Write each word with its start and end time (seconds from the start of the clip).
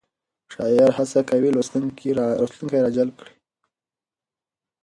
شاعر 0.53 0.89
هڅه 0.97 1.19
کوي 1.29 1.49
لوستونکی 1.55 2.09
راجلب 2.85 3.11
کړي. 3.19 3.33